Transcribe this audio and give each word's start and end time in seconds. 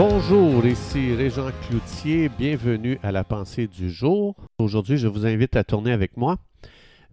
Bonjour, 0.00 0.64
ici 0.64 1.12
Régent 1.12 1.50
Cloutier, 1.66 2.28
bienvenue 2.28 3.00
à 3.02 3.10
la 3.10 3.24
pensée 3.24 3.66
du 3.66 3.90
jour. 3.90 4.36
Aujourd'hui, 4.56 4.96
je 4.96 5.08
vous 5.08 5.26
invite 5.26 5.56
à 5.56 5.64
tourner 5.64 5.90
avec 5.90 6.16
moi 6.16 6.36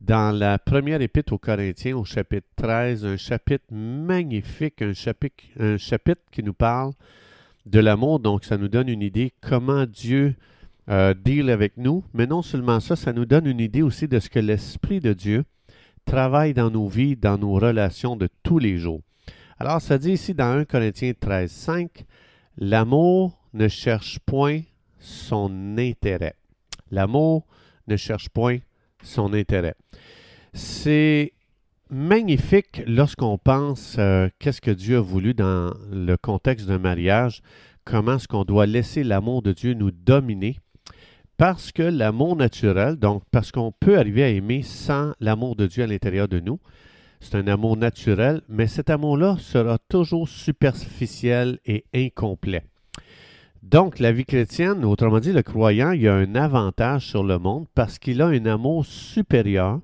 dans 0.02 0.31
la 0.31 0.60
première 0.60 1.02
épître 1.02 1.34
aux 1.34 1.40
Corinthiens 1.40 1.98
au 1.98 2.06
chapitre 2.06 2.46
13, 2.58 3.03
un 3.03 3.17
chapitre 3.17 3.66
magnifique, 3.71 4.84
un 4.84 4.94
chapitre, 4.94 6.21
qui 6.31 6.44
nous 6.44 6.53
parle 6.53 6.92
de 7.66 7.79
l'amour, 7.79 8.20
donc 8.20 8.46
ça 8.46 8.56
nous 8.56 8.67
donne 8.67 8.90
une 8.90 9.02
idée 9.02 9.33
comment 9.42 9.88
Dieu 9.88 10.36
euh, 10.88 11.15
deal 11.15 11.49
avec 11.49 11.78
nous, 11.78 12.04
mais 12.13 12.28
non 12.28 12.44
seulement 12.44 12.79
ça, 12.79 12.96
ça 12.96 13.13
nous 13.13 13.26
donne 13.26 13.47
une 13.47 13.62
idée 13.62 13.81
aussi 13.81 14.08
de 14.08 14.20
ce 14.20 14.29
que 14.29 14.38
l'Esprit 14.38 14.99
de 14.99 15.13
Dieu 15.13 15.44
travaille 16.05 16.54
dans 16.54 16.70
nos 16.70 16.88
vies, 16.88 17.16
dans 17.16 17.40
nos 17.40 17.54
relations 17.54 18.16
de 18.16 18.30
tous 18.44 18.59
les 18.59 18.77
jours. 18.77 19.02
Alors, 19.58 19.81
ça 19.81 19.97
dit 19.97 20.11
ici 20.11 20.36
dans 20.36 20.52
1 20.52 20.66
Corinthiens 20.66 21.13
13, 21.20 21.49
5, 21.49 22.05
L'amour 22.58 23.38
ne 23.54 23.68
cherche 23.68 24.20
point 24.20 24.62
son 25.00 25.77
intérêt. 25.77 26.36
L'amour 26.91 27.45
ne 27.88 27.98
cherche 27.98 28.30
point 28.30 28.59
son 29.04 29.34
intérêt. 29.34 29.76
C'est 30.54 31.34
magnifique 31.90 32.81
lorsqu'on 32.88 33.38
pense 33.38 33.98
euh, 34.00 34.30
qu'est-ce 34.40 34.62
que 34.62 34.72
Dieu 34.72 34.98
a 34.98 35.02
voulu 35.02 35.34
dans 35.34 35.73
le 35.91 36.16
contexte 36.16 36.68
d'un 36.68 36.80
mariage, 36.80 37.41
comment 37.84 38.16
est-ce 38.16 38.28
qu'on 38.28 38.45
doit 38.45 38.66
laisser 38.66 39.03
l'amour 39.03 39.42
de 39.42 39.52
Dieu 39.52 39.73
nous 39.73 39.92
dominer, 39.92 40.58
parce 41.38 41.72
que 41.72 41.84
l'amour 41.84 42.36
naturel, 42.36 42.95
donc 42.95 43.23
parce 43.31 43.52
qu'on 43.52 43.72
peut 43.72 44.00
arriver 44.00 44.23
à 44.23 44.30
aimer 44.30 44.64
sans 44.64 45.14
l'amour 45.20 45.56
de 45.56 45.67
Dieu 45.67 45.84
à 45.84 45.88
l'intérieur 45.88 46.28
de 46.28 46.40
nous, 46.40 46.59
c'est 47.25 47.38
un 47.38 47.47
amour 47.47 47.75
naturel, 47.75 48.41
mais 48.47 48.67
cet 48.67 48.91
amour-là 48.91 49.38
sera 49.39 49.79
toujours 49.89 50.29
superficiel 50.29 51.59
et 51.66 51.83
incomplet. 51.94 52.63
Donc, 53.63 53.97
la 53.97 54.11
vie 54.11 54.25
chrétienne, 54.25 54.86
autrement 54.86 55.19
dit, 55.19 55.31
le 55.31 55.41
croyant, 55.41 55.91
il 55.91 56.08
a 56.08 56.13
un 56.13 56.35
avantage 56.35 57.08
sur 57.08 57.23
le 57.23 57.39
monde 57.39 57.66
parce 57.73 57.97
qu'il 57.97 58.22
a 58.22 58.27
un 58.27 58.45
amour 58.45 58.85
supérieur 58.85 59.80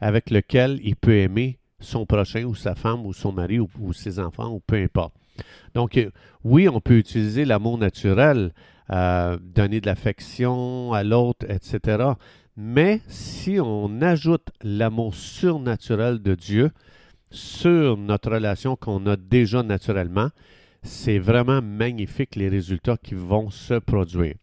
avec 0.00 0.30
lequel 0.30 0.80
il 0.82 0.96
peut 0.96 1.18
aimer 1.18 1.60
son 1.78 2.04
prochain 2.04 2.42
ou 2.44 2.56
sa 2.56 2.74
femme 2.74 3.06
ou 3.06 3.12
son 3.12 3.30
mari 3.30 3.60
ou, 3.60 3.92
ses 3.92 4.18
enfants 4.18 4.50
ou 4.50 4.60
peu 4.60 4.76
importe. 4.76 5.14
Donc, 5.74 6.00
oui, 6.42 6.68
on 6.68 6.80
peut 6.80 6.98
utiliser 6.98 7.44
l'amour 7.44 7.78
naturel, 7.78 8.52
euh, 8.90 9.38
donner 9.40 9.80
de 9.80 9.86
l'affection 9.86 10.92
à 10.92 11.04
l'autre, 11.04 11.46
etc. 11.48 12.14
Mais 12.56 13.00
si 13.08 13.58
on 13.60 14.02
ajoute 14.02 14.48
l'amour 14.62 15.14
surnaturel 15.14 16.20
de 16.20 16.34
Dieu 16.34 16.70
sur 17.30 17.96
notre 17.96 18.30
relation 18.30 18.76
qu'on 18.76 19.06
a 19.06 19.16
déjà 19.16 19.62
naturellement, 19.62 20.28
c'est 20.82 21.18
vraiment 21.18 21.62
magnifique 21.62 22.36
les 22.36 22.48
résultats 22.48 22.98
qui 22.98 23.14
vont 23.14 23.50
se 23.50 23.74
produire. 23.74 24.34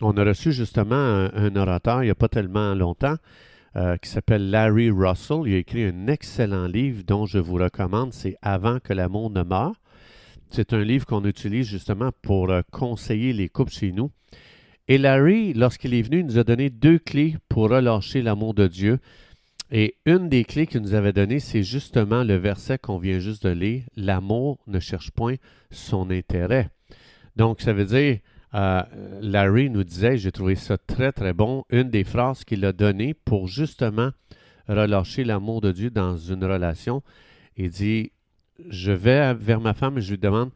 On 0.00 0.16
a 0.16 0.24
reçu 0.24 0.52
justement 0.52 0.94
un, 0.94 1.56
orateur 1.56 2.02
il 2.02 2.06
n'y 2.06 2.10
a 2.10 2.14
pas 2.14 2.28
tellement 2.28 2.74
longtemps 2.74 3.16
euh, 3.76 3.96
qui 3.96 4.08
s'appelle 4.10 4.50
Larry 4.50 4.90
Russell. 4.90 5.42
Il 5.46 5.54
a 5.54 5.58
écrit 5.58 5.84
un 5.84 6.06
excellent 6.06 6.66
livre 6.66 7.02
dont 7.04 7.26
je 7.26 7.38
vous 7.38 7.54
recommande, 7.54 8.12
c'est 8.12 8.36
Avant 8.42 8.78
que 8.78 8.92
l'amour 8.92 9.30
ne 9.30 9.42
meure. 9.42 9.74
C'est 10.50 10.72
un 10.72 10.82
livre 10.82 11.06
qu'on 11.06 11.24
utilise 11.24 11.66
justement 11.66 12.10
pour 12.22 12.50
euh, 12.50 12.62
conseiller 12.70 13.32
les 13.32 13.48
couples 13.48 13.72
chez 13.72 13.92
nous. 13.92 14.10
Et 14.88 14.96
Larry, 14.96 15.52
lorsqu'il 15.52 15.92
est 15.92 16.00
venu, 16.00 16.20
il 16.20 16.26
nous 16.26 16.38
a 16.38 16.44
donné 16.44 16.70
deux 16.70 16.98
clés 16.98 17.36
pour 17.50 17.68
relâcher 17.68 18.22
l'amour 18.22 18.54
de 18.54 18.66
Dieu. 18.66 18.98
Et 19.70 19.96
une 20.06 20.30
des 20.30 20.44
clés 20.44 20.66
qu'il 20.66 20.80
nous 20.80 20.94
avait 20.94 21.12
données, 21.12 21.40
c'est 21.40 21.62
justement 21.62 22.24
le 22.24 22.36
verset 22.36 22.78
qu'on 22.78 22.96
vient 22.96 23.18
juste 23.18 23.46
de 23.46 23.50
lire. 23.50 23.82
L'amour 23.96 24.58
ne 24.66 24.80
cherche 24.80 25.10
point 25.10 25.34
son 25.70 26.10
intérêt. 26.10 26.70
Donc, 27.36 27.60
ça 27.60 27.74
veut 27.74 27.84
dire, 27.84 28.18
euh, 28.54 28.82
Larry 29.20 29.68
nous 29.68 29.84
disait, 29.84 30.16
j'ai 30.16 30.32
trouvé 30.32 30.54
ça 30.54 30.78
très, 30.78 31.12
très 31.12 31.34
bon, 31.34 31.64
une 31.68 31.90
des 31.90 32.04
phrases 32.04 32.44
qu'il 32.44 32.64
a 32.64 32.72
données 32.72 33.12
pour 33.12 33.46
justement 33.46 34.10
relâcher 34.68 35.22
l'amour 35.22 35.60
de 35.60 35.70
Dieu 35.70 35.90
dans 35.90 36.16
une 36.16 36.44
relation. 36.44 37.02
Il 37.58 37.68
dit, 37.68 38.12
je 38.70 38.92
vais 38.92 39.34
vers 39.34 39.60
ma 39.60 39.74
femme 39.74 39.98
et 39.98 40.00
je 40.00 40.12
lui 40.12 40.18
demande, 40.18 40.50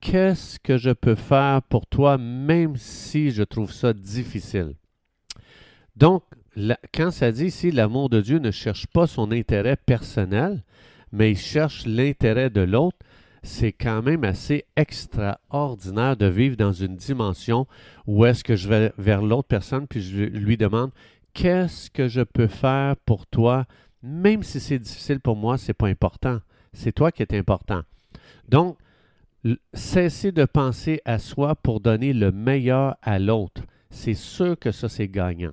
qu'est-ce 0.00 0.58
que 0.58 0.76
je 0.76 0.90
peux 0.90 1.14
faire 1.14 1.62
pour 1.62 1.86
toi, 1.86 2.18
même 2.18 2.76
si 2.76 3.30
je 3.30 3.42
trouve 3.42 3.72
ça 3.72 3.92
difficile? 3.92 4.74
Donc, 5.96 6.22
quand 6.94 7.10
ça 7.10 7.32
dit 7.32 7.46
ici, 7.46 7.70
l'amour 7.70 8.08
de 8.08 8.20
Dieu 8.20 8.38
ne 8.38 8.50
cherche 8.50 8.86
pas 8.86 9.06
son 9.06 9.32
intérêt 9.32 9.76
personnel, 9.76 10.62
mais 11.12 11.32
il 11.32 11.38
cherche 11.38 11.86
l'intérêt 11.86 12.50
de 12.50 12.60
l'autre, 12.60 12.98
c'est 13.42 13.72
quand 13.72 14.02
même 14.02 14.24
assez 14.24 14.64
extraordinaire 14.76 16.16
de 16.16 16.26
vivre 16.26 16.56
dans 16.56 16.72
une 16.72 16.96
dimension 16.96 17.66
où 18.06 18.24
est-ce 18.24 18.42
que 18.42 18.56
je 18.56 18.68
vais 18.68 18.92
vers 18.98 19.22
l'autre 19.22 19.46
personne 19.48 19.86
puis 19.86 20.02
je 20.02 20.24
lui 20.24 20.56
demande 20.56 20.90
qu'est-ce 21.32 21.90
que 21.90 22.08
je 22.08 22.22
peux 22.22 22.48
faire 22.48 22.96
pour 23.04 23.26
toi, 23.26 23.66
même 24.02 24.42
si 24.42 24.58
c'est 24.58 24.78
difficile 24.78 25.20
pour 25.20 25.36
moi, 25.36 25.58
c'est 25.58 25.74
pas 25.74 25.86
important. 25.86 26.40
C'est 26.72 26.92
toi 26.92 27.12
qui 27.12 27.22
es 27.22 27.36
important. 27.36 27.82
Donc, 28.48 28.76
cesser 29.74 30.32
de 30.32 30.44
penser 30.44 31.00
à 31.04 31.18
soi 31.18 31.54
pour 31.54 31.80
donner 31.80 32.12
le 32.12 32.32
meilleur 32.32 32.96
à 33.02 33.18
l'autre. 33.18 33.62
C'est 33.90 34.14
sûr 34.14 34.58
que 34.58 34.72
ça, 34.72 34.88
c'est 34.88 35.08
gagnant. 35.08 35.52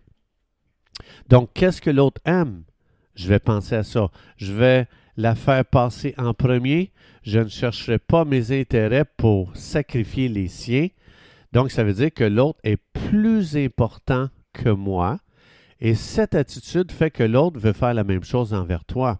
Donc, 1.29 1.49
qu'est-ce 1.53 1.81
que 1.81 1.89
l'autre 1.89 2.21
aime? 2.25 2.63
Je 3.15 3.27
vais 3.27 3.39
penser 3.39 3.75
à 3.75 3.83
ça. 3.83 4.09
Je 4.37 4.53
vais 4.53 4.87
la 5.17 5.35
faire 5.35 5.65
passer 5.65 6.15
en 6.17 6.33
premier. 6.33 6.91
Je 7.23 7.39
ne 7.39 7.47
chercherai 7.47 7.99
pas 7.99 8.25
mes 8.25 8.51
intérêts 8.59 9.05
pour 9.05 9.55
sacrifier 9.55 10.27
les 10.27 10.47
siens. 10.47 10.87
Donc, 11.51 11.71
ça 11.71 11.83
veut 11.83 11.93
dire 11.93 12.13
que 12.13 12.23
l'autre 12.23 12.59
est 12.63 12.77
plus 13.11 13.55
important 13.55 14.29
que 14.53 14.69
moi. 14.69 15.19
Et 15.79 15.95
cette 15.95 16.35
attitude 16.35 16.91
fait 16.91 17.11
que 17.11 17.23
l'autre 17.23 17.59
veut 17.59 17.73
faire 17.73 17.93
la 17.93 18.03
même 18.03 18.23
chose 18.23 18.53
envers 18.53 18.85
toi. 18.85 19.19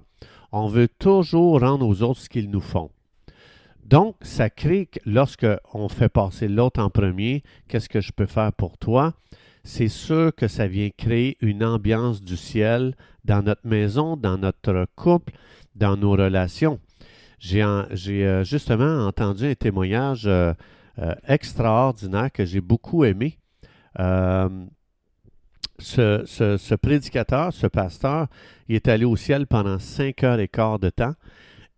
On 0.51 0.67
veut 0.67 0.87
toujours 0.87 1.59
rendre 1.59 1.87
aux 1.87 2.01
autres 2.01 2.21
ce 2.21 2.29
qu'ils 2.29 2.49
nous 2.49 2.61
font. 2.61 2.89
Donc, 3.85 4.15
ça 4.21 4.49
crée 4.49 4.85
que 4.87 4.99
lorsque 5.05 5.47
on 5.73 5.89
fait 5.89 6.09
passer 6.09 6.47
l'autre 6.47 6.81
en 6.81 6.89
premier, 6.89 7.43
qu'est-ce 7.67 7.89
que 7.89 8.01
je 8.01 8.11
peux 8.11 8.25
faire 8.25 8.53
pour 8.53 8.77
toi? 8.77 9.13
C'est 9.63 9.87
sûr 9.87 10.33
que 10.35 10.47
ça 10.47 10.67
vient 10.67 10.89
créer 10.89 11.37
une 11.41 11.63
ambiance 11.63 12.21
du 12.21 12.35
ciel 12.35 12.95
dans 13.23 13.41
notre 13.41 13.65
maison, 13.65 14.17
dans 14.17 14.37
notre 14.37 14.87
couple, 14.95 15.33
dans 15.75 15.95
nos 15.95 16.11
relations. 16.11 16.79
J'ai 17.39 17.61
euh, 17.63 18.43
justement 18.43 19.05
entendu 19.05 19.47
un 19.47 19.55
témoignage 19.55 20.27
euh, 20.27 20.53
euh, 20.99 21.13
extraordinaire 21.27 22.31
que 22.31 22.45
j'ai 22.45 22.61
beaucoup 22.61 23.03
aimé. 23.03 23.37
Ce, 25.79 26.23
ce, 26.25 26.75
prédicateur, 26.75 27.51
ce 27.51 27.67
pasteur, 27.67 28.27
il 28.69 28.75
est 28.75 28.87
allé 28.87 29.03
au 29.03 29.15
ciel 29.17 29.47
pendant 29.47 29.79
cinq 29.79 30.23
heures 30.23 30.39
et 30.39 30.47
quart 30.47 30.79
de 30.79 30.89
temps. 30.89 31.15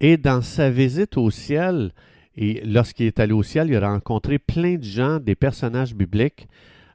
Et 0.01 0.17
dans 0.17 0.41
sa 0.41 0.69
visite 0.69 1.17
au 1.17 1.31
ciel, 1.31 1.91
et 2.35 2.61
lorsqu'il 2.66 3.06
est 3.06 3.19
allé 3.19 3.33
au 3.33 3.44
ciel, 3.44 3.69
il 3.69 3.75
a 3.75 3.89
rencontré 3.89 4.39
plein 4.39 4.75
de 4.75 4.83
gens, 4.83 5.19
des 5.19 5.35
personnages 5.35 5.95
bibliques. 5.95 6.47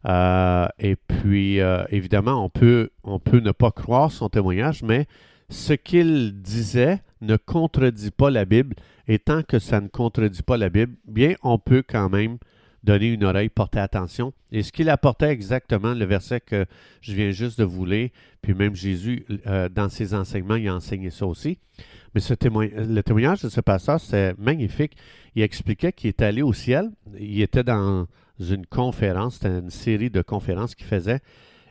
Euh, 0.07 0.67
et 0.79 0.97
puis, 0.97 1.61
euh, 1.61 1.85
évidemment, 1.91 2.45
on 2.45 2.49
peut, 2.49 2.91
on 3.05 3.19
peut 3.19 3.41
ne 3.41 3.53
pas 3.53 3.71
croire 3.71 4.13
son 4.13 4.29
témoignage, 4.29 4.83
mais 4.83 5.07
ce 5.49 5.73
qu'il 5.73 6.41
disait 6.41 7.01
ne 7.21 7.37
contredit 7.37 8.11
pas 8.11 8.31
la 8.31 8.45
Bible. 8.45 8.77
Et 9.09 9.19
tant 9.19 9.43
que 9.43 9.59
ça 9.59 9.81
ne 9.81 9.89
contredit 9.89 10.43
pas 10.43 10.57
la 10.57 10.69
Bible, 10.69 10.95
bien, 11.07 11.35
on 11.43 11.59
peut 11.59 11.83
quand 11.87 12.09
même 12.09 12.39
donner 12.83 13.13
une 13.13 13.25
oreille, 13.25 13.49
porter 13.49 13.79
attention. 13.79 14.33
Et 14.53 14.63
ce 14.63 14.73
qu'il 14.73 14.89
apportait 14.89 15.29
exactement, 15.29 15.95
le 15.95 16.05
verset 16.05 16.41
que 16.41 16.67
je 17.01 17.13
viens 17.15 17.31
juste 17.31 17.59
de 17.59 17.65
vous 17.65 17.85
lire, 17.85 18.11
puis 18.43 18.55
même 18.55 18.75
Jésus, 18.75 19.27
euh, 19.47 19.69
dans 19.69 19.89
ses 19.89 20.15
enseignements, 20.15 20.57
il 20.57 20.69
a 20.69 20.75
enseigné 20.75 21.11
ça 21.11 21.27
aussi. 21.27 21.59
Mais 22.15 22.21
le 22.21 23.03
témoignage 23.03 23.43
de 23.43 23.49
ce 23.49 23.61
pasteur, 23.61 24.01
c'est 24.01 24.37
magnifique. 24.39 24.97
Il 25.37 25.43
expliquait 25.43 25.93
qu'il 25.93 26.09
est 26.09 26.23
allé 26.23 26.43
au 26.43 26.53
ciel. 26.53 26.91
Il 27.19 27.41
était 27.41 27.63
dans 27.63 28.07
une 28.41 28.67
conférence, 28.67 29.35
c'était 29.35 29.59
une 29.59 29.71
série 29.71 30.11
de 30.11 30.23
conférences 30.23 30.75
qu'il 30.75 30.87
faisait. 30.87 31.21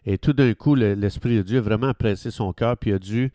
Et 0.05 0.17
tout 0.17 0.33
d'un 0.33 0.53
coup, 0.53 0.75
l'Esprit 0.75 1.37
de 1.37 1.41
Dieu 1.41 1.57
a 1.57 1.61
vraiment 1.61 1.93
pressé 1.93 2.31
son 2.31 2.53
cœur, 2.53 2.77
puis 2.77 2.91
il 2.91 2.93
a 2.93 2.99
dû 2.99 3.31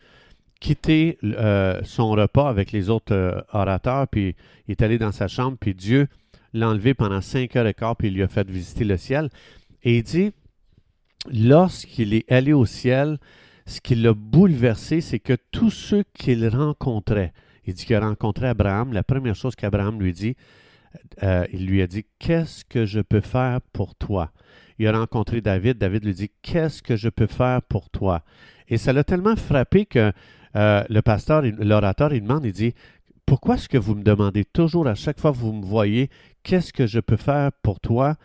quitter 0.59 1.19
euh, 1.23 1.79
son 1.83 2.09
repas 2.11 2.49
avec 2.49 2.71
les 2.71 2.89
autres 2.89 3.13
euh, 3.13 3.39
orateurs, 3.53 4.07
puis 4.07 4.35
il 4.67 4.71
est 4.71 4.81
allé 4.81 4.97
dans 4.97 5.11
sa 5.11 5.27
chambre, 5.27 5.57
puis 5.59 5.75
Dieu 5.75 6.07
l'a 6.59 6.93
pendant 6.95 7.21
cinq 7.21 7.55
heures 7.55 7.67
et 7.67 7.73
quart, 7.73 7.95
puis 7.95 8.07
il 8.07 8.13
lui 8.15 8.23
a 8.23 8.27
fait 8.27 8.49
visiter 8.49 8.83
le 8.83 8.97
ciel. 8.97 9.29
Et 9.83 9.97
il 9.97 10.03
dit, 10.03 10.31
lorsqu'il 11.31 12.13
est 12.13 12.31
allé 12.31 12.53
au 12.53 12.65
ciel, 12.65 13.17
ce 13.65 13.81
qui 13.81 13.95
l'a 13.95 14.13
bouleversé, 14.13 15.01
c'est 15.01 15.19
que 15.19 15.35
tous 15.51 15.71
ceux 15.71 16.03
qu'il 16.13 16.47
rencontrait, 16.47 17.33
il 17.65 17.73
dit 17.73 17.85
qu'il 17.85 17.95
a 17.95 17.99
rencontré 17.99 18.47
Abraham, 18.47 18.93
la 18.93 19.03
première 19.03 19.35
chose 19.35 19.55
qu'Abraham 19.55 19.99
lui 19.99 20.13
dit, 20.13 20.35
euh, 21.23 21.45
il 21.51 21.65
lui 21.65 21.81
a 21.81 21.87
dit, 21.87 22.05
qu'est-ce 22.19 22.63
que 22.63 22.85
je 22.85 23.01
peux 23.01 23.21
faire 23.21 23.59
pour 23.73 23.95
toi? 23.95 24.31
Il 24.77 24.87
a 24.87 24.97
rencontré 24.97 25.41
David, 25.41 25.77
David 25.77 26.05
lui 26.05 26.13
dit, 26.13 26.31
qu'est-ce 26.41 26.81
que 26.81 26.95
je 26.95 27.09
peux 27.09 27.27
faire 27.27 27.61
pour 27.63 27.89
toi? 27.89 28.23
Et 28.67 28.77
ça 28.77 28.93
l'a 28.93 29.03
tellement 29.03 29.35
frappé 29.35 29.85
que 29.85 30.11
euh, 30.55 30.83
le 30.89 31.01
pasteur, 31.01 31.43
l'orateur, 31.59 32.13
il 32.13 32.21
demande, 32.21 32.45
il 32.45 32.53
dit, 32.53 32.73
pourquoi 33.25 33.55
est-ce 33.55 33.69
que 33.69 33.77
vous 33.77 33.95
me 33.95 34.03
demandez 34.03 34.45
toujours 34.45 34.87
à 34.87 34.95
chaque 34.95 35.19
fois 35.19 35.31
que 35.31 35.37
vous 35.37 35.53
me 35.53 35.65
voyez, 35.65 36.09
qu'est-ce 36.43 36.71
que 36.71 36.87
je 36.87 36.99
peux 36.99 37.17
faire 37.17 37.51
pour 37.63 37.79
toi? 37.79 38.15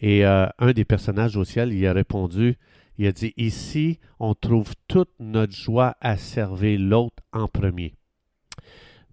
Et 0.00 0.26
euh, 0.26 0.46
un 0.58 0.72
des 0.72 0.84
personnages 0.84 1.36
au 1.36 1.44
ciel, 1.44 1.72
il 1.72 1.86
a 1.86 1.92
répondu, 1.92 2.56
il 2.98 3.06
a 3.06 3.12
dit, 3.12 3.32
ici, 3.36 4.00
on 4.18 4.34
trouve 4.34 4.72
toute 4.88 5.10
notre 5.20 5.54
joie 5.54 5.96
à 6.00 6.16
servir 6.16 6.78
l'autre 6.80 7.22
en 7.32 7.46
premier. 7.46 7.94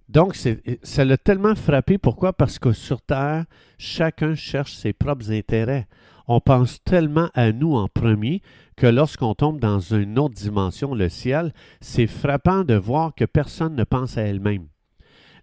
Donc, 0.09 0.35
ça 0.35 1.05
l'a 1.05 1.17
tellement 1.17 1.53
frappé. 1.53 1.99
Pourquoi? 1.99 2.33
Parce 2.33 2.57
que 2.57 2.71
sur 2.71 2.99
Terre, 2.99 3.45
chacun 3.77 4.33
cherche 4.33 4.73
ses 4.73 4.91
propres 4.91 5.31
intérêts. 5.31 5.87
On 6.27 6.41
pense 6.41 6.83
tellement 6.83 7.29
à 7.35 7.51
nous 7.51 7.75
en 7.75 7.87
premier 7.87 8.41
que 8.75 8.87
lorsqu'on 8.87 9.35
tombe 9.35 9.59
dans 9.59 9.79
une 9.79 10.17
autre 10.17 10.33
dimension, 10.33 10.95
le 10.95 11.09
ciel, 11.09 11.53
c'est 11.81 12.07
frappant 12.07 12.63
de 12.63 12.73
voir 12.73 13.13
que 13.13 13.25
personne 13.25 13.75
ne 13.75 13.83
pense 13.83 14.17
à 14.17 14.23
elle-même. 14.23 14.67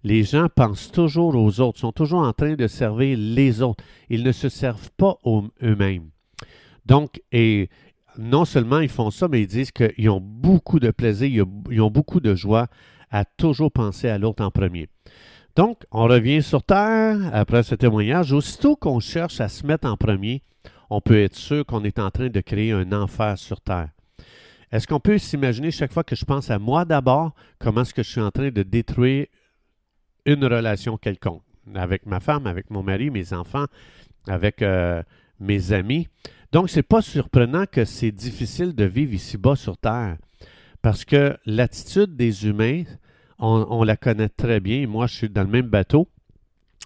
Les 0.06 0.22
gens 0.22 0.46
pensent 0.48 0.92
toujours 0.92 1.34
aux 1.34 1.58
autres, 1.58 1.80
sont 1.80 1.90
toujours 1.90 2.20
en 2.20 2.32
train 2.32 2.54
de 2.54 2.68
servir 2.68 3.18
les 3.18 3.60
autres. 3.60 3.82
Ils 4.08 4.22
ne 4.22 4.30
se 4.30 4.48
servent 4.48 4.92
pas 4.96 5.16
eux-mêmes. 5.26 6.10
Donc, 6.84 7.20
et 7.32 7.68
non 8.16 8.44
seulement 8.44 8.78
ils 8.78 8.88
font 8.88 9.10
ça, 9.10 9.26
mais 9.26 9.42
ils 9.42 9.48
disent 9.48 9.72
qu'ils 9.72 10.08
ont 10.08 10.20
beaucoup 10.22 10.78
de 10.78 10.92
plaisir, 10.92 11.44
ils 11.72 11.80
ont 11.80 11.90
beaucoup 11.90 12.20
de 12.20 12.36
joie 12.36 12.68
à 13.10 13.24
toujours 13.24 13.72
penser 13.72 14.08
à 14.08 14.16
l'autre 14.16 14.44
en 14.44 14.52
premier. 14.52 14.88
Donc, 15.56 15.82
on 15.90 16.04
revient 16.04 16.40
sur 16.40 16.62
Terre 16.62 17.18
après 17.32 17.64
ce 17.64 17.74
témoignage. 17.74 18.32
Aussitôt 18.32 18.76
qu'on 18.76 19.00
cherche 19.00 19.40
à 19.40 19.48
se 19.48 19.66
mettre 19.66 19.88
en 19.88 19.96
premier, 19.96 20.40
on 20.88 21.00
peut 21.00 21.20
être 21.20 21.34
sûr 21.34 21.66
qu'on 21.66 21.82
est 21.82 21.98
en 21.98 22.12
train 22.12 22.28
de 22.28 22.40
créer 22.40 22.70
un 22.70 22.92
enfer 22.92 23.36
sur 23.36 23.60
Terre. 23.60 23.88
Est-ce 24.70 24.86
qu'on 24.86 25.00
peut 25.00 25.18
s'imaginer 25.18 25.72
chaque 25.72 25.92
fois 25.92 26.04
que 26.04 26.14
je 26.14 26.24
pense 26.24 26.48
à 26.48 26.60
moi 26.60 26.84
d'abord, 26.84 27.32
comment 27.58 27.80
est-ce 27.80 27.92
que 27.92 28.04
je 28.04 28.10
suis 28.10 28.20
en 28.20 28.30
train 28.30 28.50
de 28.50 28.62
détruire 28.62 29.26
une 30.26 30.44
relation 30.44 30.96
quelconque 30.96 31.43
avec 31.75 32.06
ma 32.06 32.20
femme, 32.20 32.46
avec 32.46 32.70
mon 32.70 32.82
mari, 32.82 33.11
mes 33.11 33.32
enfants, 33.32 33.67
avec 34.28 34.62
euh, 34.62 35.02
mes 35.40 35.73
amis. 35.73 36.08
Donc, 36.52 36.70
ce 36.70 36.76
n'est 36.76 36.82
pas 36.82 37.02
surprenant 37.02 37.64
que 37.70 37.84
c'est 37.84 38.12
difficile 38.12 38.75
de 38.75 38.84
vivre 38.84 39.14
ici-bas 39.14 39.56
sur 39.56 39.76
Terre. 39.76 40.17
Parce 40.82 41.05
que 41.05 41.37
l'attitude 41.46 42.17
des 42.17 42.46
humains, 42.46 42.84
on, 43.38 43.82
la 43.82 43.96
connaît 43.96 44.28
très 44.28 44.61
bien. 44.61 44.87
Moi, 44.87 45.06
je 45.06 45.14
suis 45.14 45.28
dans 45.28 45.43
le 45.43 45.49
même 45.49 45.67
bateau. 45.67 46.08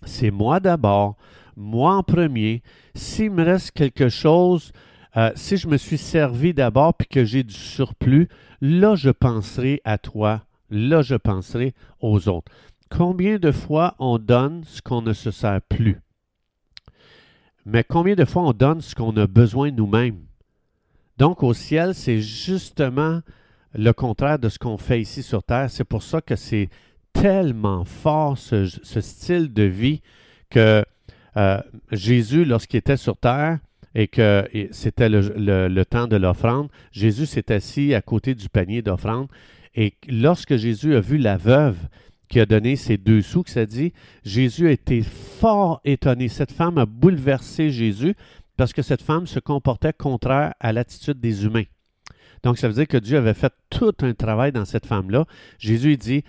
C'est 0.05 0.31
moi 0.31 0.59
d'abord, 0.61 1.17
moi 1.57 1.95
en 1.95 2.03
premier. 2.03 2.63
S'il 2.95 3.31
me 3.31 3.45
reste 3.45 3.73
quelque 3.73 4.09
chose, 4.09 4.73
euh, 5.17 5.31
si 5.35 5.59
je 5.59 5.69
me 5.69 5.77
suis 5.77 5.99
servi 5.99 6.55
d'abord 6.55 6.95
puis 6.95 7.07
que 7.07 7.25
j'ai 7.25 7.43
du 7.43 7.55
surplus, 7.55 8.29
là, 8.63 8.95
je 8.95 9.11
penserai 9.11 9.83
à 9.85 9.99
toi. 9.99 10.43
Là, 10.71 11.03
je 11.03 11.17
penserai 11.17 11.75
aux 12.01 12.29
autres. 12.29 12.51
Combien 12.91 13.39
de 13.39 13.53
fois 13.53 13.95
on 13.99 14.19
donne 14.19 14.65
ce 14.65 14.83
qu'on 14.83 15.03
ne 15.03 15.13
se 15.13 15.31
sert 15.31 15.61
plus? 15.63 16.01
Mais 17.65 17.85
combien 17.85 18.15
de 18.15 18.25
fois 18.25 18.43
on 18.43 18.53
donne 18.53 18.81
ce 18.81 18.95
qu'on 18.95 19.17
a 19.17 19.27
besoin 19.27 19.71
nous-mêmes? 19.71 20.21
Donc 21.17 21.43
au 21.43 21.55
ciel, 21.55 21.95
c'est 21.95 22.21
justement 22.21 23.21
le 23.75 23.93
contraire 23.93 24.39
de 24.39 24.49
ce 24.49 24.59
qu'on 24.59 24.79
fait 24.79 25.01
ici 25.01 25.23
sur 25.23 25.43
Terre. 25.43 25.71
C'est 25.71 25.85
pour 25.85 26.03
ça 26.03 26.21
que 26.21 26.35
c'est 26.35 26.69
tellement 27.13 27.85
fort 27.85 28.39
ce, 28.39 28.67
style 28.67 29.53
de 29.53 29.63
vie 29.63 30.01
que 30.49 30.85
euh, 31.37 31.61
Jésus, 31.93 32.45
lorsqu'il 32.45 32.79
était 32.79 32.97
sur 32.97 33.17
Terre 33.17 33.59
et 33.95 34.09
que 34.09 34.49
c'était 34.71 35.09
le, 35.09 35.83
temps 35.85 36.07
de 36.07 36.17
l'offrande, 36.17 36.69
Jésus 36.93 37.27
s'est 37.27 37.53
assis 37.53 37.95
à 37.95 38.01
côté 38.01 38.35
du 38.35 38.49
panier 38.49 38.83
d'offrande. 38.83 39.29
Et 39.75 39.95
lorsque 40.09 40.57
Jésus 40.57 40.97
a 40.97 41.01
vu 41.01 41.19
la 41.19 41.37
veuve 41.37 41.77
qui 42.31 42.41
a 42.41 42.47
donné 42.47 42.77
ses 42.77 42.97
deux 42.97 43.21
sous, 43.21 43.43
que 43.43 43.51
ça 43.51 43.67
dit, 43.67 43.93
Jésus 44.25 44.69
a 44.69 44.71
été 44.71 45.03
fort 45.03 45.81
étonné. 45.85 46.29
Cette 46.29 46.53
femme 46.53 46.79
a 46.79 46.87
bouleversé 46.87 47.71
Jésus 47.71 48.15
parce 48.57 48.73
que 48.73 48.83
cette 48.83 49.03
femme 49.03 49.27
se 49.27 49.41
comportait 49.41 49.93
contraire 49.93 50.55
à 50.61 50.73
l'attitude 50.73 51.21
des 51.21 51.45
humains. 51.45 51.65
Donc, 52.43 52.57
ça 52.57 52.69
veut 52.69 52.75
dire 52.75 52.87
que 52.87 52.97
Dieu 52.97 53.19
avait 53.19 53.35
fait 53.35 53.53
tout 53.69 53.95
un 54.03 54.15
travail 54.15 54.53
dans 54.53 54.65
cette 54.65 54.87
femme-là. 54.87 55.27
Jésus 55.59 55.97
dit, 55.97 56.23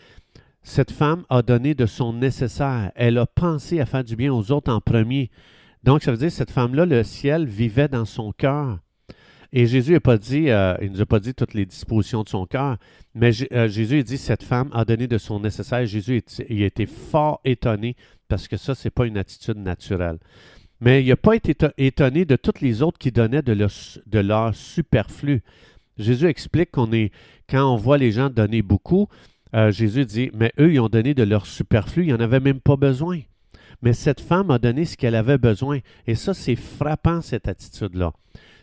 cette 0.64 0.92
femme 0.92 1.24
a 1.30 1.42
donné 1.42 1.76
de 1.76 1.86
son 1.86 2.14
nécessaire. 2.14 2.92
Elle 2.96 3.18
a 3.18 3.28
pensé 3.28 3.80
à 3.80 3.86
faire 3.86 4.04
du 4.04 4.16
bien 4.16 4.34
aux 4.34 4.52
autres 4.52 4.72
en 4.72 4.82
premier. 4.82 5.30
Donc, 5.84 6.04
ça 6.04 6.12
veut 6.12 6.18
dire 6.18 6.28
que 6.28 6.34
cette 6.34 6.52
femme-là, 6.52 6.86
le 6.86 7.04
ciel 7.04 7.46
vivait 7.46 7.88
dans 7.88 8.06
son 8.06 8.32
cœur. 8.32 8.80
Et 9.54 9.68
Jésus 9.68 9.94
n'a 9.94 10.00
pas 10.00 10.18
dit, 10.18 10.50
euh, 10.50 10.76
il 10.82 10.92
nous 10.92 11.02
a 11.02 11.06
pas 11.06 11.20
dit 11.20 11.34
toutes 11.34 11.54
les 11.54 11.66
dispositions 11.66 12.24
de 12.24 12.30
son 12.30 12.46
cœur, 12.46 12.78
mais 13.14 13.32
euh, 13.52 13.68
Jésus 13.68 14.00
a 14.00 14.04
dit, 14.04 14.18
cette 14.18 14.44
femme 14.44 14.70
a 14.72 14.86
donné 14.86 15.08
de 15.08 15.18
son 15.18 15.42
nécessaire. 15.42 15.86
Jésus 15.86 16.24
a 16.40 16.54
été 16.54 16.86
fort 16.86 17.42
étonné 17.44 17.98
parce 18.30 18.48
que 18.48 18.56
ça, 18.56 18.76
ce 18.76 18.88
n'est 18.88 18.92
pas 18.92 19.06
une 19.06 19.18
attitude 19.18 19.58
naturelle. 19.58 20.20
Mais 20.80 21.04
il 21.04 21.10
n'a 21.10 21.18
pas 21.18 21.36
été 21.36 21.56
étonné 21.78 22.24
de 22.26 22.36
toutes 22.38 22.62
les 22.62 22.82
autres 22.82 22.98
qui 22.98 23.12
donnaient 23.12 23.42
de 23.42 23.52
leur, 23.52 23.72
de 24.08 24.20
leur 24.20 24.56
superflu. 24.56 25.44
Jésus 25.98 26.28
explique 26.28 26.72
qu'on 26.72 26.92
est, 26.94 27.12
quand 27.50 27.72
on 27.72 27.76
voit 27.76 27.98
les 27.98 28.12
gens 28.12 28.30
donner 28.30 28.62
beaucoup, 28.62 29.08
euh, 29.54 29.70
Jésus 29.70 30.06
dit, 30.06 30.32
mais 30.34 30.54
eux, 30.60 30.74
ils 30.74 30.80
ont 30.80 30.88
donné 30.88 31.14
de 31.14 31.24
leur 31.24 31.46
superflu, 31.46 32.06
ils 32.06 32.14
n'en 32.14 32.22
avaient 32.22 32.40
même 32.40 32.62
pas 32.62 32.78
besoin. 32.78 33.20
Mais 33.82 33.94
cette 33.94 34.22
femme 34.22 34.50
a 34.50 34.60
donné 34.60 34.86
ce 34.86 34.96
qu'elle 34.96 35.16
avait 35.16 35.38
besoin. 35.38 35.80
Et 36.08 36.16
ça, 36.16 36.34
c'est 36.34 36.56
frappant, 36.56 37.22
cette 37.22 37.48
attitude-là. 37.48 38.14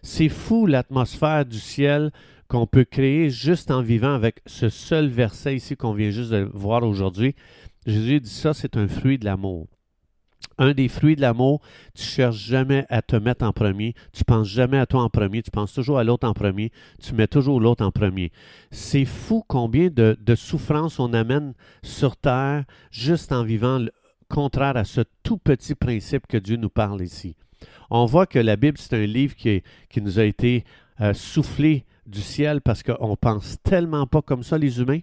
C'est 0.03 0.29
fou 0.29 0.67
l'atmosphère 0.67 1.45
du 1.45 1.59
ciel 1.59 2.11
qu'on 2.49 2.67
peut 2.67 2.85
créer 2.85 3.31
juste 3.31 3.71
en 3.71 3.83
vivant 3.83 4.15
avec 4.15 4.41
ce 4.47 4.69
seul 4.69 5.09
verset 5.09 5.57
ici 5.57 5.77
qu'on 5.77 5.93
vient 5.93 6.11
juste 6.11 6.31
de 6.31 6.49
voir 6.53 6.83
aujourd'hui. 6.83 7.35
Jésus 7.87 8.21
dit 8.21 8.31
ça, 8.31 8.55
c'est 8.55 8.77
un 8.77 8.89
fruit 8.89 9.19
de 9.19 9.25
l'amour 9.25 9.67
un 10.59 10.73
des 10.73 10.89
fruits 10.89 11.17
de 11.17 11.21
l'amour, 11.21 11.61
tu 11.95 12.03
cherches 12.03 12.37
jamais 12.37 12.85
à 12.89 13.01
te 13.01 13.17
mettre 13.17 13.45
en 13.45 13.53
premier, 13.53 13.95
tu 14.13 14.25
penses 14.25 14.49
jamais 14.49 14.79
à 14.79 14.87
toi 14.87 15.03
en 15.03 15.09
premier, 15.09 15.43
tu 15.43 15.51
penses 15.51 15.73
toujours 15.73 15.99
à 15.99 16.05
l'autre 16.05 16.27
en 16.29 16.35
premier, 16.35 16.73
tu 17.01 17.15
mets 17.15 17.29
toujours 17.29 17.61
l'autre 17.61 17.85
en 17.85 17.93
premier. 17.93 18.33
C'est 18.71 19.05
fou 19.05 19.45
combien 19.47 19.89
de, 19.89 20.17
souffrances 20.35 20.99
on 20.99 21.13
amène 21.15 21.55
sur 21.83 22.17
terre 22.17 22.65
juste 22.91 23.33
en 23.33 23.45
vivant 23.45 23.85
contraire 24.29 24.77
à 24.77 24.85
ce 24.85 25.01
tout 25.23 25.39
petit 25.39 25.75
principe 25.75 26.27
que 26.27 26.37
Dieu 26.37 26.57
nous 26.57 26.69
parle 26.69 27.03
ici. 27.03 27.37
On 27.91 28.05
voit 28.05 28.27
que 28.27 28.39
la 28.39 28.57
Bible, 28.57 28.79
c'est 28.79 28.95
un 28.95 29.07
livre 29.07 29.35
qui, 29.35 29.63
nous 30.01 30.19
a 30.19 30.25
été 30.25 30.65
euh, 31.01 31.15
soufflé 31.15 31.85
du 32.07 32.21
ciel 32.21 32.61
parce 32.61 32.83
qu'on 32.83 33.17
pense 33.17 33.59
tellement 33.63 34.07
pas 34.07 34.23
comme 34.23 34.43
ça, 34.43 34.59
les 34.59 34.81
humains. 34.81 35.01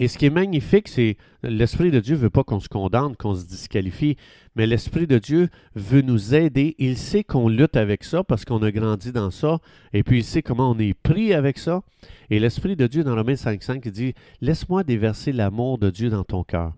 Et 0.00 0.06
ce 0.06 0.16
qui 0.16 0.26
est 0.26 0.30
magnifique, 0.30 0.86
c'est 0.86 1.16
l'Esprit 1.42 1.90
de 1.90 1.98
Dieu 1.98 2.14
ne 2.14 2.20
veut 2.20 2.30
pas 2.30 2.44
qu'on 2.44 2.60
se 2.60 2.68
condamne, 2.68 3.16
qu'on 3.16 3.34
se 3.34 3.44
disqualifie, 3.44 4.16
mais 4.54 4.66
l'Esprit 4.66 5.08
de 5.08 5.18
Dieu 5.18 5.48
veut 5.74 6.02
nous 6.02 6.36
aider. 6.36 6.76
Il 6.78 6.96
sait 6.96 7.24
qu'on 7.24 7.48
lutte 7.48 7.76
avec 7.76 8.04
ça 8.04 8.22
parce 8.22 8.44
qu'on 8.44 8.62
a 8.62 8.70
grandi 8.70 9.10
dans 9.10 9.32
ça, 9.32 9.58
et 9.92 10.04
puis 10.04 10.18
il 10.18 10.24
sait 10.24 10.42
comment 10.42 10.70
on 10.70 10.78
est 10.78 10.94
pris 10.94 11.34
avec 11.34 11.58
ça. 11.58 11.82
Et 12.30 12.38
l'Esprit 12.38 12.76
de 12.76 12.86
Dieu, 12.86 13.02
dans 13.02 13.16
Romains 13.16 13.34
5.5, 13.34 13.80
il 13.84 13.90
dit, 13.90 14.14
laisse-moi 14.40 14.84
déverser 14.84 15.32
l'amour 15.32 15.78
de 15.78 15.90
Dieu 15.90 16.10
dans 16.10 16.24
ton 16.24 16.44
cœur. 16.44 16.74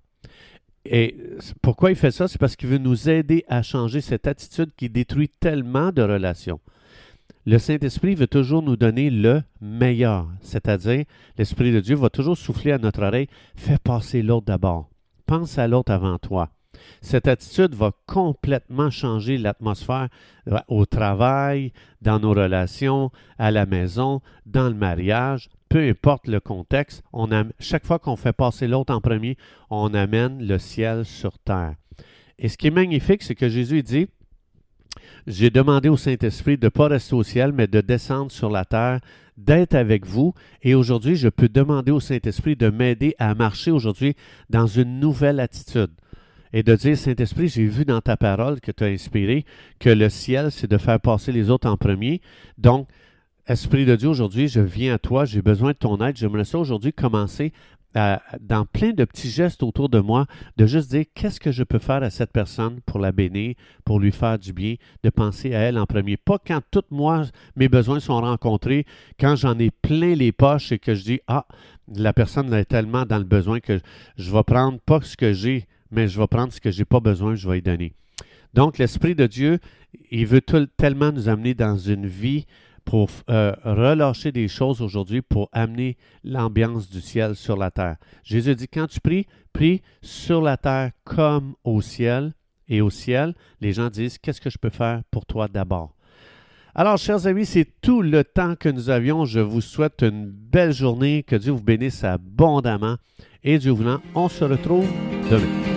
Et 0.84 1.16
pourquoi 1.60 1.90
il 1.90 1.96
fait 1.96 2.10
ça? 2.10 2.26
C'est 2.26 2.38
parce 2.38 2.56
qu'il 2.56 2.68
veut 2.68 2.78
nous 2.78 3.08
aider 3.08 3.44
à 3.48 3.62
changer 3.62 4.00
cette 4.00 4.26
attitude 4.26 4.70
qui 4.76 4.88
détruit 4.88 5.28
tellement 5.28 5.92
de 5.92 6.02
relations. 6.02 6.60
Le 7.46 7.58
Saint-Esprit 7.58 8.14
veut 8.14 8.26
toujours 8.26 8.62
nous 8.62 8.76
donner 8.76 9.10
le 9.10 9.42
meilleur, 9.60 10.28
c'est-à-dire 10.42 11.04
l'Esprit 11.38 11.72
de 11.72 11.80
Dieu 11.80 11.96
va 11.96 12.10
toujours 12.10 12.36
souffler 12.36 12.72
à 12.72 12.78
notre 12.78 13.02
oreille, 13.02 13.28
fais 13.56 13.78
passer 13.78 14.22
l'autre 14.22 14.46
d'abord, 14.46 14.90
pense 15.26 15.58
à 15.58 15.66
l'autre 15.66 15.92
avant 15.92 16.18
toi. 16.18 16.50
Cette 17.00 17.28
attitude 17.28 17.74
va 17.74 17.92
complètement 18.06 18.90
changer 18.90 19.38
l'atmosphère 19.38 20.08
euh, 20.48 20.58
au 20.68 20.86
travail, 20.86 21.72
dans 22.02 22.18
nos 22.18 22.30
relations, 22.32 23.10
à 23.38 23.50
la 23.50 23.66
maison, 23.66 24.20
dans 24.46 24.68
le 24.68 24.74
mariage, 24.74 25.48
peu 25.70 25.88
importe 25.88 26.26
le 26.26 26.40
contexte. 26.40 27.02
On 27.14 27.30
chaque 27.58 27.86
fois 27.86 27.98
qu'on 27.98 28.16
fait 28.16 28.34
passer 28.34 28.68
l'autre 28.68 28.92
en 28.92 29.00
premier, 29.00 29.38
on 29.70 29.94
amène 29.94 30.46
le 30.46 30.58
ciel 30.58 31.06
sur 31.06 31.38
terre. 31.38 31.76
Et 32.38 32.48
ce 32.48 32.58
qui 32.58 32.66
est 32.66 32.72
magnifique, 32.72 33.22
c'est 33.22 33.34
que 33.34 33.48
Jésus 33.48 33.82
dit, 33.82 34.08
j'ai 35.26 35.50
demandé 35.50 35.88
au 35.88 35.96
Saint-Esprit 35.96 36.58
de 36.58 36.66
ne 36.66 36.70
pas 36.70 36.88
rester 36.88 37.14
au 37.14 37.22
ciel, 37.22 37.52
mais 37.52 37.66
de 37.66 37.80
descendre 37.80 38.32
sur 38.32 38.50
la 38.50 38.64
terre, 38.64 39.00
d'être 39.36 39.74
avec 39.74 40.04
vous. 40.04 40.34
Et 40.62 40.74
aujourd'hui, 40.74 41.16
je 41.16 41.28
peux 41.28 41.48
demander 41.48 41.92
au 41.92 42.00
Saint-Esprit 42.00 42.56
de 42.56 42.68
m'aider 42.68 43.14
à 43.18 43.34
marcher 43.34 43.70
aujourd'hui 43.70 44.16
dans 44.48 44.66
une 44.66 44.98
nouvelle 44.98 45.38
attitude. 45.38 45.90
Et 46.52 46.64
de 46.64 46.74
dire, 46.74 46.98
Saint-Esprit, 46.98 47.46
j'ai 47.46 47.66
vu 47.66 47.84
dans 47.84 48.00
ta 48.00 48.16
parole 48.16 48.60
que 48.60 48.72
tu 48.72 48.82
as 48.82 48.88
inspiré 48.88 49.44
que 49.78 49.90
le 49.90 50.08
ciel, 50.08 50.50
c'est 50.50 50.68
de 50.68 50.78
faire 50.78 50.98
passer 50.98 51.30
les 51.30 51.48
autres 51.48 51.68
en 51.68 51.76
premier. 51.76 52.20
Donc, 52.58 52.88
Esprit 53.50 53.84
de 53.84 53.96
Dieu, 53.96 54.08
aujourd'hui, 54.08 54.46
je 54.46 54.60
viens 54.60 54.94
à 54.94 54.98
toi, 54.98 55.24
j'ai 55.24 55.42
besoin 55.42 55.72
de 55.72 55.76
ton 55.76 55.96
aide. 55.98 56.16
J'aimerais 56.16 56.44
ça 56.44 56.56
aujourd'hui 56.56 56.92
commencer 56.92 57.52
dans 57.94 58.64
plein 58.72 58.92
de 58.92 59.04
petits 59.04 59.28
gestes 59.28 59.64
autour 59.64 59.88
de 59.88 59.98
moi, 59.98 60.26
de 60.56 60.66
juste 60.66 60.92
dire 60.92 61.06
qu'est-ce 61.16 61.40
que 61.40 61.50
je 61.50 61.64
peux 61.64 61.80
faire 61.80 62.04
à 62.04 62.10
cette 62.10 62.30
personne 62.30 62.78
pour 62.86 63.00
la 63.00 63.10
bénir, 63.10 63.56
pour 63.84 63.98
lui 63.98 64.12
faire 64.12 64.38
du 64.38 64.52
bien, 64.52 64.76
de 65.02 65.10
penser 65.10 65.52
à 65.52 65.58
elle 65.62 65.78
en 65.78 65.86
premier. 65.86 66.16
Pas 66.16 66.38
quand 66.38 66.60
tous 66.70 66.84
moi, 66.92 67.24
mes 67.56 67.68
besoins 67.68 67.98
sont 67.98 68.20
rencontrés, 68.20 68.86
quand 69.18 69.34
j'en 69.34 69.58
ai 69.58 69.72
plein 69.72 70.14
les 70.14 70.30
poches 70.30 70.70
et 70.70 70.78
que 70.78 70.94
je 70.94 71.02
dis 71.02 71.20
Ah, 71.26 71.44
la 71.92 72.12
personne 72.12 72.54
est 72.54 72.66
tellement 72.66 73.04
dans 73.04 73.18
le 73.18 73.24
besoin 73.24 73.58
que 73.58 73.80
je 74.16 74.30
vais 74.30 74.44
prendre 74.44 74.78
pas 74.78 75.00
ce 75.02 75.16
que 75.16 75.32
j'ai, 75.32 75.66
mais 75.90 76.06
je 76.06 76.20
vais 76.20 76.28
prendre 76.28 76.52
ce 76.52 76.60
que 76.60 76.70
j'ai 76.70 76.84
pas 76.84 77.00
besoin, 77.00 77.34
je 77.34 77.48
vais 77.48 77.58
y 77.58 77.62
donner. 77.62 77.94
Donc, 78.54 78.78
l'Esprit 78.78 79.16
de 79.16 79.26
Dieu, 79.26 79.58
il 80.12 80.26
veut 80.26 80.40
tellement 80.40 81.10
nous 81.10 81.28
amener 81.28 81.54
dans 81.54 81.76
une 81.76 82.06
vie 82.06 82.46
pour 82.84 83.08
euh, 83.28 83.52
relâcher 83.64 84.32
des 84.32 84.48
choses 84.48 84.82
aujourd'hui 84.82 85.22
pour 85.22 85.48
amener 85.52 85.96
l'ambiance 86.24 86.88
du 86.88 87.00
ciel 87.00 87.36
sur 87.36 87.56
la 87.56 87.70
terre. 87.70 87.96
Jésus 88.22 88.54
dit, 88.54 88.68
quand 88.68 88.86
tu 88.86 89.00
pries, 89.00 89.26
prie 89.52 89.82
sur 90.02 90.42
la 90.42 90.56
terre 90.56 90.90
comme 91.04 91.54
au 91.64 91.80
ciel. 91.80 92.34
Et 92.68 92.80
au 92.80 92.90
ciel, 92.90 93.34
les 93.60 93.72
gens 93.72 93.90
disent, 93.90 94.18
qu'est-ce 94.18 94.40
que 94.40 94.50
je 94.50 94.58
peux 94.58 94.70
faire 94.70 95.02
pour 95.10 95.26
toi 95.26 95.48
d'abord? 95.48 95.96
Alors, 96.74 96.98
chers 96.98 97.26
amis, 97.26 97.46
c'est 97.46 97.66
tout 97.80 98.00
le 98.00 98.22
temps 98.22 98.54
que 98.54 98.68
nous 98.68 98.90
avions. 98.90 99.24
Je 99.24 99.40
vous 99.40 99.60
souhaite 99.60 100.02
une 100.02 100.26
belle 100.26 100.72
journée. 100.72 101.24
Que 101.24 101.34
Dieu 101.34 101.52
vous 101.52 101.62
bénisse 101.62 102.04
abondamment. 102.04 102.96
Et 103.42 103.58
Dieu 103.58 103.72
voulant, 103.72 104.00
on 104.14 104.28
se 104.28 104.44
retrouve 104.44 104.88
demain. 105.30 105.69